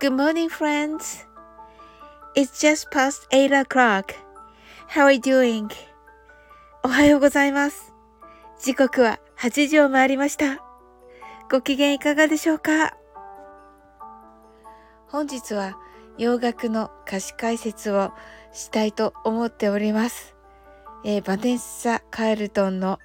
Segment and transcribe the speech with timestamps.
[0.00, 1.26] Good morning, friends.
[2.34, 4.14] It's just past 8 o'clock.
[4.88, 5.70] How are you doing?
[6.82, 7.92] おはようございます。
[8.62, 10.64] 時刻は8時を回りました。
[11.50, 12.96] ご機嫌いかがでしょうか？
[15.08, 15.76] 本日は
[16.16, 18.12] 洋楽の歌詞解説を
[18.54, 20.34] したいと思っております。
[21.04, 22.98] えー、バネッサ・カールトンの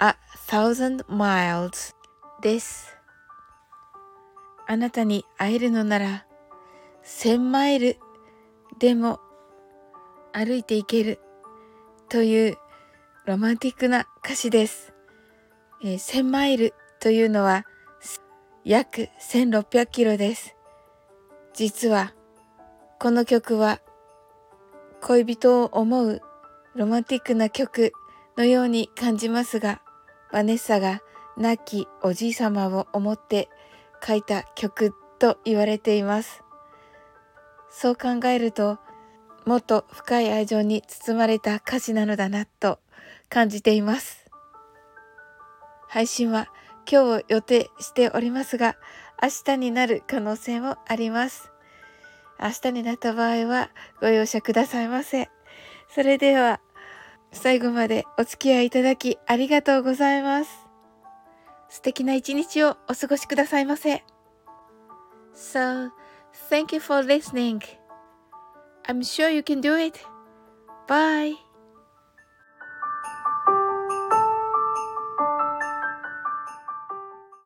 [0.00, 0.14] A
[0.48, 1.96] Thousand Miles
[2.40, 3.01] です。
[4.72, 6.24] あなたに会えるのなら
[7.02, 7.98] 千マイル
[8.78, 9.20] でも
[10.32, 11.20] 歩いていける
[12.08, 12.56] という
[13.26, 14.94] ロマンティックな歌詞です。
[15.84, 17.66] えー、1000マイルというのは
[18.64, 20.56] 約1600キロです。
[21.52, 22.14] 実は
[22.98, 23.78] この曲は
[25.02, 26.22] 恋人を思う
[26.74, 27.92] ロマンティックな曲
[28.38, 29.82] のように感じますが、
[30.32, 31.02] バネッサが
[31.36, 33.50] 亡きおじい様を思って
[34.04, 36.42] 書いた曲と言われています。
[37.70, 38.78] そう考えると、
[39.46, 42.78] もっと深い愛情に包まれた歌詞なのだなと
[43.28, 44.30] 感じています。
[45.88, 46.48] 配信は
[46.90, 48.76] 今日を予定しておりますが、
[49.22, 51.50] 明日になる可能性もあります。
[52.40, 55.30] 明日になった場合はご容赦くださいませ。
[55.94, 56.60] それでは、
[57.30, 60.61] 最後までお付き合いいただきありがとうございます。
[61.72, 64.04] 素敵な一日をお過ごしくださいませ。
[65.34, 65.90] So,
[66.50, 67.62] thank you for listening.
[68.86, 69.98] I'm sure you can do it.
[70.86, 71.32] Bye.